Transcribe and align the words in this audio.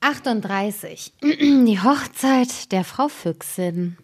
38. 0.00 1.12
Die 1.22 1.78
Hochzeit 1.82 2.72
der 2.72 2.84
Frau 2.84 3.08
Füchsin. 3.08 3.98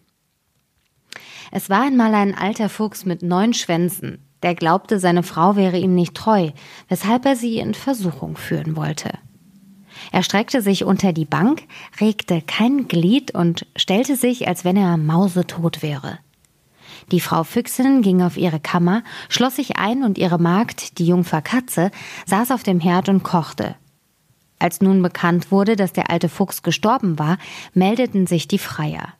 Es 1.51 1.71
war 1.71 1.81
einmal 1.81 2.13
ein 2.13 2.35
alter 2.35 2.69
Fuchs 2.69 3.03
mit 3.03 3.23
neun 3.23 3.55
Schwänzen, 3.55 4.19
der 4.43 4.53
glaubte, 4.53 4.99
seine 4.99 5.23
Frau 5.23 5.55
wäre 5.55 5.79
ihm 5.79 5.95
nicht 5.95 6.13
treu, 6.13 6.51
weshalb 6.87 7.25
er 7.25 7.35
sie 7.35 7.57
in 7.57 7.73
Versuchung 7.73 8.37
führen 8.37 8.75
wollte. 8.75 9.09
Er 10.11 10.21
streckte 10.21 10.61
sich 10.61 10.83
unter 10.83 11.13
die 11.13 11.25
Bank, 11.25 11.63
regte 11.99 12.43
kein 12.43 12.87
Glied 12.87 13.33
und 13.33 13.65
stellte 13.75 14.15
sich, 14.15 14.47
als 14.47 14.63
wenn 14.63 14.77
er 14.77 14.97
mausetot 14.97 15.81
wäre. 15.81 16.19
Die 17.11 17.21
Frau 17.21 17.43
Füchsin 17.43 18.03
ging 18.03 18.21
auf 18.21 18.37
ihre 18.37 18.59
Kammer, 18.59 19.03
schloss 19.29 19.55
sich 19.55 19.77
ein 19.77 20.03
und 20.03 20.19
ihre 20.19 20.37
Magd, 20.37 20.99
die 20.99 21.07
Jungfer 21.07 21.41
Katze, 21.41 21.89
saß 22.27 22.51
auf 22.51 22.61
dem 22.61 22.79
Herd 22.79 23.09
und 23.09 23.23
kochte. 23.23 23.75
Als 24.59 24.81
nun 24.81 25.01
bekannt 25.01 25.51
wurde, 25.51 25.75
dass 25.75 25.93
der 25.93 26.09
alte 26.09 26.29
Fuchs 26.29 26.63
gestorben 26.63 27.19
war, 27.19 27.37
meldeten 27.73 28.25
sich 28.25 28.47
die 28.47 28.57
Freier. 28.57 29.13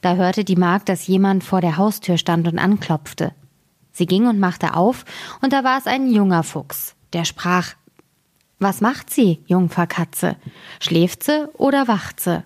Da 0.00 0.14
hörte 0.14 0.44
die 0.44 0.56
Magd, 0.56 0.88
dass 0.88 1.06
jemand 1.06 1.42
vor 1.42 1.60
der 1.60 1.76
Haustür 1.76 2.18
stand 2.18 2.46
und 2.46 2.58
anklopfte. 2.58 3.32
Sie 3.90 4.06
ging 4.06 4.26
und 4.26 4.38
machte 4.38 4.74
auf, 4.74 5.04
und 5.42 5.52
da 5.52 5.64
war 5.64 5.78
es 5.78 5.86
ein 5.88 6.12
junger 6.12 6.44
Fuchs, 6.44 6.94
der 7.12 7.24
sprach 7.24 7.74
Was 8.60 8.80
macht 8.80 9.10
sie, 9.10 9.40
Jungfer 9.46 9.88
Katze? 9.88 10.36
Schläft 10.78 11.24
sie 11.24 11.48
oder 11.54 11.88
wacht 11.88 12.20
sie? 12.20 12.44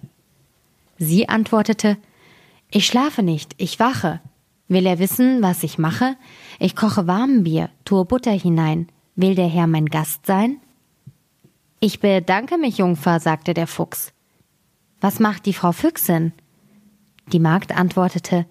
Sie 0.97 1.29
antwortete 1.29 1.99
Ich 2.71 2.87
schlafe 2.87 3.23
nicht, 3.23 3.55
ich 3.59 3.79
wache. 3.79 4.21
Will 4.69 4.87
er 4.87 4.99
wissen, 4.99 5.43
was 5.43 5.63
ich 5.63 5.77
mache? 5.77 6.17
Ich 6.59 6.75
koche 6.75 7.07
Warmbier, 7.07 7.69
tue 7.85 8.07
Butter 8.07 8.33
hinein. 8.33 8.89
Will 9.17 9.35
der 9.35 9.49
Herr 9.49 9.67
mein 9.67 9.87
Gast 9.87 10.25
sein? 10.25 10.62
Ich 11.85 11.99
bedanke 11.99 12.59
mich, 12.59 12.79
Jungfer, 12.79 13.19
sagte 13.19 13.55
der 13.55 13.67
Fuchs. 13.67 14.13
Was 15.01 15.19
macht 15.19 15.47
die 15.47 15.53
Frau 15.53 15.73
Füchsin? 15.73 16.33
Die 17.33 17.41
Magd 17.41 17.77
antwortete, 17.77 18.47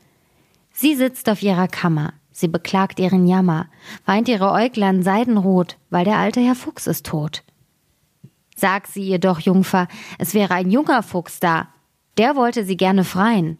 Sie 0.73 0.95
sitzt 0.95 1.29
auf 1.29 1.41
ihrer 1.41 1.69
Kammer, 1.69 2.11
sie 2.33 2.49
beklagt 2.49 2.99
ihren 2.99 3.25
Jammer, 3.25 3.69
weint 4.05 4.27
ihre 4.27 4.51
Äuglein 4.51 5.01
seidenrot, 5.01 5.77
weil 5.89 6.03
der 6.03 6.17
alte 6.17 6.41
Herr 6.41 6.55
Fuchs 6.55 6.87
ist 6.87 7.05
tot. 7.05 7.43
Sag 8.57 8.87
sie 8.87 9.07
ihr 9.07 9.19
doch, 9.19 9.39
Jungfer, 9.39 9.87
es 10.19 10.33
wäre 10.33 10.53
ein 10.53 10.69
junger 10.69 11.01
Fuchs 11.01 11.39
da, 11.39 11.69
der 12.17 12.35
wollte 12.35 12.65
sie 12.65 12.75
gerne 12.75 13.05
freien. 13.05 13.59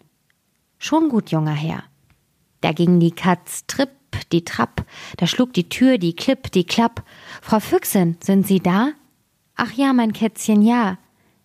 Schon 0.79 1.07
gut, 1.07 1.31
junger 1.31 1.55
Herr. 1.55 1.83
Da 2.59 2.73
ging 2.73 2.99
die 2.99 3.11
Katz 3.11 3.65
tripp, 3.67 3.91
die 4.33 4.43
Trapp, 4.43 4.85
da 5.15 5.27
schlug 5.27 5.53
die 5.53 5.69
Tür, 5.69 5.97
die 5.97 6.13
Klipp, 6.13 6.51
die 6.51 6.65
Klapp. 6.65 7.05
Frau 7.41 7.61
Füchsin, 7.61 8.17
sind 8.21 8.45
Sie 8.45 8.59
da? 8.59 8.91
Ach 9.63 9.73
ja, 9.73 9.93
mein 9.93 10.11
Kätzchen, 10.11 10.63
ja. 10.63 10.97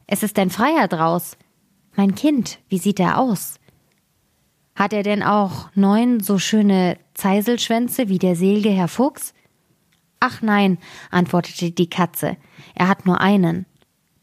Es 0.07 0.23
ist 0.23 0.39
ein 0.39 0.49
Freier 0.49 0.89
draus. 0.89 1.37
Mein 1.97 2.15
Kind, 2.15 2.61
wie 2.71 2.79
sieht 2.79 2.99
er 2.99 3.19
aus? 3.19 3.61
Hat 4.75 4.95
er 4.95 5.03
denn 5.03 5.23
auch 5.23 5.69
neun 5.75 6.21
so 6.21 6.39
schöne 6.39 6.97
Zeiselschwänze 7.13 8.09
wie 8.09 8.19
der 8.19 8.35
selige 8.35 8.71
Herr 8.71 8.89
Fuchs? 8.89 9.35
Ach 10.19 10.41
nein, 10.41 10.79
antwortete 11.11 11.73
die 11.73 11.91
Katze, 11.91 12.39
er 12.75 12.89
hat 12.89 13.05
nur 13.05 13.21
einen. 13.21 13.67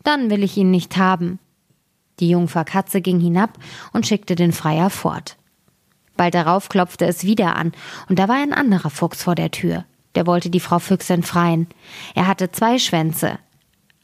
Dann 0.02 0.32
will 0.32 0.42
ich 0.42 0.58
ihn 0.58 0.72
nicht 0.72 0.98
haben. 0.98 1.38
Die 2.20 2.30
Jungfer 2.30 2.66
Katze 2.66 3.00
ging 3.00 3.20
hinab 3.20 3.60
und 3.92 4.08
schickte 4.08 4.34
den 4.34 4.54
Freier 4.54 4.90
fort. 4.90 5.38
Bald 6.18 6.34
darauf 6.34 6.68
klopfte 6.68 7.06
es 7.06 7.26
wieder 7.26 7.56
an, 7.56 7.74
und 8.10 8.18
da 8.18 8.28
war 8.28 8.38
ein 8.38 8.54
anderer 8.54 8.90
Fuchs 8.90 9.22
vor 9.22 9.36
der 9.36 9.52
Tür. 9.52 9.86
Der 10.16 10.26
wollte 10.26 10.50
die 10.50 10.60
Frau 10.60 10.80
Füchsin 10.80 11.22
freien. 11.22 11.68
Er 12.16 12.26
hatte 12.26 12.50
zwei 12.50 12.80
Schwänze, 12.80 13.38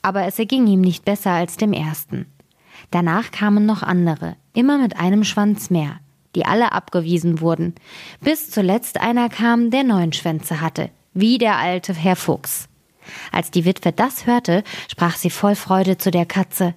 aber 0.02 0.26
es 0.26 0.40
erging 0.40 0.68
ihm 0.68 0.82
nicht 0.82 1.06
besser 1.06 1.32
als 1.32 1.58
dem 1.58 1.74
ersten. 1.74 2.26
Danach 2.92 3.32
kamen 3.32 3.66
noch 3.66 3.84
andere, 3.84 4.36
immer 4.54 4.78
mit 4.78 4.98
einem 4.98 5.24
Schwanz 5.24 5.70
mehr, 5.70 6.00
die 6.36 6.46
alle 6.46 6.72
abgewiesen 6.72 7.42
wurden, 7.42 7.76
bis 8.22 8.50
zuletzt 8.50 9.00
einer 9.02 9.30
kam, 9.30 9.72
der 9.72 9.84
neun 9.84 10.14
Schwänze 10.14 10.62
hatte, 10.62 10.90
wie 11.14 11.38
der 11.38 11.58
alte 11.58 11.94
Herr 11.94 12.16
Fuchs. 12.16 12.68
Als 13.32 13.52
die 13.52 13.66
Witwe 13.66 13.92
das 13.92 14.26
hörte, 14.26 14.64
sprach 14.90 15.16
sie 15.16 15.30
voll 15.30 15.56
Freude 15.56 15.98
zu 15.98 16.12
der 16.12 16.26
Katze 16.26 16.76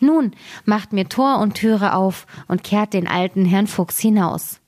Nun, 0.00 0.32
macht 0.64 0.92
mir 0.92 1.08
Tor 1.08 1.38
und 1.38 1.54
Türe 1.54 1.94
auf 1.94 2.26
und 2.48 2.64
kehrt 2.64 2.94
den 2.94 3.08
alten 3.08 3.44
Herrn 3.44 3.66
Fuchs 3.66 3.98
hinaus. 3.98 4.60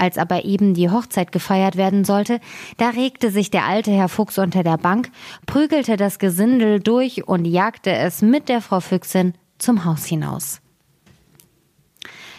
Als 0.00 0.16
aber 0.16 0.46
eben 0.46 0.72
die 0.72 0.88
Hochzeit 0.88 1.30
gefeiert 1.30 1.76
werden 1.76 2.06
sollte, 2.06 2.40
da 2.78 2.88
regte 2.88 3.30
sich 3.30 3.50
der 3.50 3.66
alte 3.66 3.90
Herr 3.90 4.08
Fuchs 4.08 4.38
unter 4.38 4.62
der 4.62 4.78
Bank, 4.78 5.10
prügelte 5.44 5.98
das 5.98 6.18
Gesindel 6.18 6.80
durch 6.80 7.28
und 7.28 7.44
jagte 7.44 7.92
es 7.92 8.22
mit 8.22 8.48
der 8.48 8.62
Frau 8.62 8.80
Füchsin 8.80 9.34
zum 9.58 9.84
Haus 9.84 10.06
hinaus. 10.06 10.62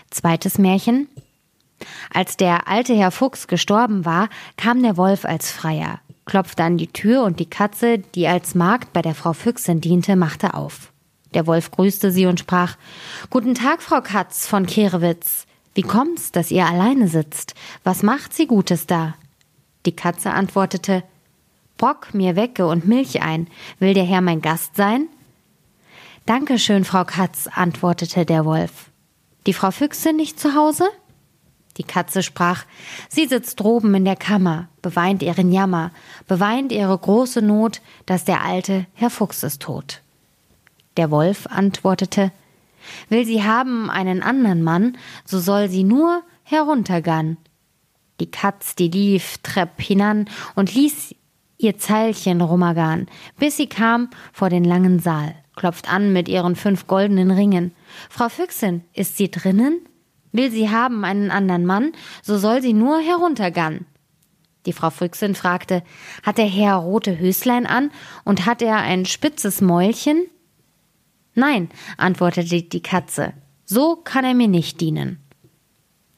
Zweites 0.10 0.58
Märchen. 0.58 1.08
Als 2.12 2.36
der 2.36 2.68
alte 2.68 2.96
Herr 2.96 3.12
Fuchs 3.12 3.46
gestorben 3.46 4.06
war, 4.06 4.30
kam 4.58 4.82
der 4.82 4.98
Wolf 4.98 5.24
als 5.24 5.52
Freier, 5.52 6.00
klopfte 6.26 6.64
an 6.64 6.80
die 6.80 6.88
Tür 6.88 7.22
und 7.22 7.40
die 7.40 7.50
Katze, 7.50 8.00
die 8.00 8.28
als 8.28 8.56
Magd 8.56 8.92
bei 8.92 9.04
der 9.04 9.14
Frau 9.14 9.34
Füchsin 9.34 9.82
diente, 9.82 10.16
machte 10.16 10.56
auf. 10.56 10.92
Der 11.36 11.46
Wolf 11.46 11.70
grüßte 11.70 12.12
sie 12.12 12.26
und 12.26 12.40
sprach 12.40 12.76
Guten 13.30 13.54
Tag, 13.54 13.84
Frau 13.84 14.02
Katz 14.02 14.48
von 14.48 14.66
Kehrewitz. 14.66 15.46
Wie 15.74 15.84
kommt's, 15.84 16.32
dass 16.32 16.52
ihr 16.52 16.66
alleine 16.66 17.08
sitzt? 17.08 17.56
Was 17.84 18.04
macht 18.04 18.34
sie 18.34 18.48
Gutes 18.48 18.88
da? 18.88 19.16
Die 19.86 19.96
Katze 19.96 20.32
antwortete 20.32 21.04
Bock 21.78 22.14
mir 22.14 22.36
Wecke 22.36 22.68
und 22.68 22.88
Milch 22.88 23.22
ein. 23.22 23.48
Will 23.80 23.94
der 23.94 24.04
Herr 24.04 24.22
mein 24.22 24.42
Gast 24.42 24.76
sein? 24.76 25.08
Dankeschön, 26.26 26.84
Frau 26.84 27.04
Katz, 27.06 27.48
antwortete 27.48 28.26
der 28.26 28.46
Wolf. 28.46 28.92
Die 29.48 29.54
Frau 29.54 29.72
Füchse 29.72 30.14
nicht 30.14 30.40
zu 30.40 30.54
Hause? 30.54 30.88
Die 31.78 31.84
Katze 31.84 32.22
sprach, 32.22 32.66
sie 33.10 33.26
sitzt 33.26 33.60
droben 33.60 33.96
in 33.96 34.06
der 34.06 34.18
Kammer, 34.18 34.68
beweint 34.82 35.24
ihren 35.24 35.52
Jammer, 35.52 35.92
beweint 36.28 36.72
ihre 36.72 36.96
große 36.96 37.42
Not, 37.42 37.82
dass 38.06 38.26
der 38.26 38.44
alte 38.44 38.86
Herr 38.94 39.10
Fuchs 39.10 39.42
ist 39.42 39.64
tot. 39.64 40.02
Der 40.98 41.10
Wolf 41.10 41.48
antwortete, 41.48 42.32
Will 43.10 43.26
sie 43.26 43.44
haben 43.44 43.90
einen 43.90 44.24
anderen 44.24 44.64
Mann, 44.64 44.98
so 45.26 45.40
soll 45.40 45.70
sie 45.70 45.84
nur 45.84 46.24
heruntergann. 46.44 47.38
Die 48.20 48.30
Katz, 48.30 48.76
die 48.76 48.90
lief 48.90 49.38
trepp 49.44 49.82
hinan 49.82 50.30
und 50.56 50.74
ließ 50.74 51.16
ihr 51.58 51.78
Zeilchen 51.78 52.42
rummergan, 52.42 53.08
bis 53.40 53.58
sie 53.58 53.68
kam 53.68 54.10
vor 54.34 54.50
den 54.50 54.64
langen 54.64 55.00
Saal, 55.00 55.36
klopft 55.56 55.92
an 55.92 56.14
mit 56.14 56.28
ihren 56.28 56.56
fünf 56.56 56.88
goldenen 56.88 57.32
Ringen. 57.32 57.74
Frau 58.10 58.30
Füchsin, 58.30 58.84
ist 58.94 59.18
sie 59.18 59.32
drinnen? 59.32 59.80
Will 60.32 60.52
sie 60.52 60.70
haben 60.70 61.04
einen 61.04 61.32
anderen 61.32 61.66
Mann, 61.66 61.92
so 62.22 62.38
soll 62.38 62.62
sie 62.62 62.74
nur 62.74 63.00
heruntergann. 63.00 63.86
Die 64.66 64.74
Frau 64.74 64.92
Füchsin 64.92 65.36
fragte, 65.36 65.84
hat 66.24 66.38
der 66.38 66.46
Herr 66.46 66.76
rote 66.76 67.18
Höslein 67.18 67.66
an 67.66 67.92
und 68.24 68.46
hat 68.46 68.62
er 68.62 68.78
ein 68.78 69.06
spitzes 69.06 69.62
Mäulchen? 69.62 70.28
Nein, 71.34 71.70
antwortete 71.98 72.64
die 72.64 72.84
Katze, 72.84 73.34
so 73.66 73.96
kann 73.96 74.26
er 74.26 74.34
mir 74.34 74.48
nicht 74.48 74.82
dienen. 74.82 75.20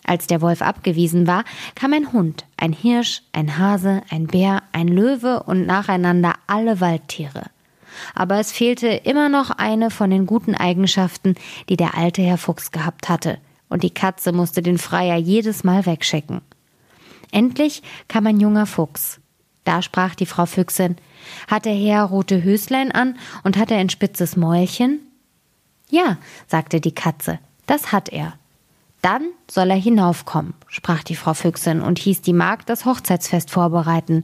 Als 0.05 0.27
der 0.27 0.41
Wolf 0.41 0.61
abgewiesen 0.61 1.27
war, 1.27 1.45
kam 1.75 1.93
ein 1.93 2.11
Hund, 2.11 2.45
ein 2.57 2.73
Hirsch, 2.73 3.21
ein 3.31 3.57
Hase, 3.57 4.01
ein 4.09 4.27
Bär, 4.27 4.63
ein 4.73 4.87
Löwe 4.87 5.43
und 5.43 5.65
nacheinander 5.65 6.33
alle 6.47 6.81
Waldtiere. 6.81 7.45
Aber 8.15 8.39
es 8.39 8.51
fehlte 8.51 8.87
immer 8.87 9.29
noch 9.29 9.51
eine 9.51 9.91
von 9.91 10.09
den 10.09 10.25
guten 10.25 10.55
Eigenschaften, 10.55 11.35
die 11.69 11.77
der 11.77 11.95
alte 11.95 12.21
Herr 12.21 12.37
Fuchs 12.37 12.71
gehabt 12.71 13.07
hatte, 13.07 13.37
und 13.69 13.83
die 13.83 13.93
Katze 13.93 14.31
musste 14.31 14.61
den 14.61 14.77
Freier 14.77 15.17
jedes 15.17 15.63
Mal 15.63 15.85
wegschicken. 15.85 16.41
Endlich 17.31 17.81
kam 18.07 18.27
ein 18.27 18.39
junger 18.39 18.65
Fuchs. 18.65 19.19
Da 19.63 19.81
sprach 19.81 20.15
die 20.15 20.25
Frau 20.25 20.45
Füchsin, 20.45 20.97
hat 21.47 21.65
der 21.65 21.73
Herr 21.73 22.03
rote 22.03 22.43
Höslein 22.43 22.91
an 22.91 23.17
und 23.43 23.57
hat 23.57 23.71
er 23.71 23.77
ein 23.77 23.89
spitzes 23.89 24.35
Mäulchen? 24.35 24.99
Ja, 25.93 26.17
sagte 26.47 26.81
die 26.81 26.95
Katze, 26.95 27.37
das 27.67 27.91
hat 27.91 28.09
er. 28.09 28.33
Dann 29.03 29.27
soll 29.47 29.69
er 29.69 29.75
hinaufkommen, 29.75 30.55
sprach 30.67 31.03
die 31.03 31.15
Frau 31.15 31.35
Füchsin 31.35 31.81
und 31.81 31.99
hieß 31.99 32.23
die 32.23 32.33
Magd 32.33 32.67
das 32.67 32.85
Hochzeitsfest 32.85 33.51
vorbereiten. 33.51 34.23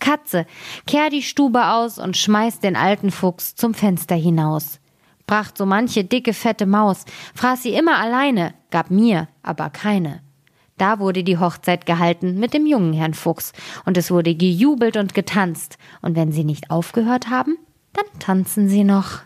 Katze, 0.00 0.44
kehr 0.88 1.10
die 1.10 1.22
Stube 1.22 1.68
aus 1.68 2.00
und 2.00 2.16
schmeiß 2.16 2.58
den 2.58 2.74
alten 2.74 3.12
Fuchs 3.12 3.54
zum 3.54 3.74
Fenster 3.74 4.16
hinaus. 4.16 4.80
Bracht 5.28 5.56
so 5.56 5.66
manche 5.66 6.02
dicke, 6.02 6.34
fette 6.34 6.66
Maus, 6.66 7.04
fraß 7.36 7.62
sie 7.62 7.74
immer 7.74 7.98
alleine, 7.98 8.52
gab 8.72 8.90
mir 8.90 9.28
aber 9.44 9.70
keine. 9.70 10.20
Da 10.78 10.98
wurde 10.98 11.22
die 11.22 11.38
Hochzeit 11.38 11.86
gehalten 11.86 12.40
mit 12.40 12.54
dem 12.54 12.66
jungen 12.66 12.92
Herrn 12.92 13.14
Fuchs, 13.14 13.52
und 13.84 13.96
es 13.96 14.10
wurde 14.10 14.34
gejubelt 14.34 14.96
und 14.96 15.14
getanzt, 15.14 15.78
und 16.02 16.16
wenn 16.16 16.32
sie 16.32 16.42
nicht 16.42 16.72
aufgehört 16.72 17.30
haben, 17.30 17.56
dann 17.92 18.06
tanzen 18.18 18.68
sie 18.68 18.82
noch. 18.82 19.20